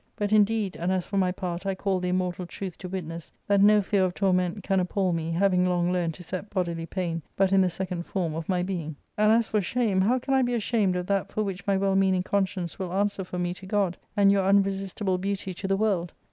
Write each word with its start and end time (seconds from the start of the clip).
But 0.15 0.31
indeed, 0.33 0.75
and 0.77 0.91
as 0.91 1.05
for 1.05 1.17
my 1.19 1.31
part, 1.31 1.63
I 1.63 1.75
call 1.75 1.99
the 1.99 2.09
immortal 2.09 2.47
truth 2.47 2.75
to 2.79 2.89
wit 2.89 3.05
ness 3.05 3.31
that 3.45 3.61
no 3.61 3.83
fear 3.83 4.03
of 4.03 4.15
torment 4.15 4.63
can 4.63 4.79
appal 4.79 5.13
me, 5.13 5.29
having 5.29 5.63
long 5.63 5.93
learned 5.93 6.15
to 6.15 6.23
set 6.23 6.49
bodily 6.49 6.87
pain 6.87 7.21
but 7.35 7.53
in 7.53 7.61
the 7.61 7.69
second 7.69 8.07
form 8.07 8.33
of 8.33 8.49
my 8.49 8.63
being. 8.63 8.95
And 9.15 9.31
as 9.31 9.47
for 9.49 9.61
shame, 9.61 10.01
how 10.01 10.17
can 10.17 10.33
I 10.33 10.41
be 10.41 10.55
ashamed 10.55 10.95
of 10.95 11.05
that 11.05 11.31
for 11.31 11.43
which 11.43 11.67
my 11.67 11.77
well 11.77 11.95
meaning 11.95 12.23
conscience 12.23 12.79
will 12.79 12.91
answer 12.91 13.23
for 13.23 13.37
me 13.37 13.53
to 13.53 13.67
God, 13.67 13.95
and 14.17 14.31
your 14.31 14.49
unresistible 14.51 15.19
beauty 15.21 15.53
to 15.53 15.67
the 15.67 15.77
world 15.77 16.13